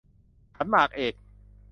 [0.55, 1.13] ขันหมากเอก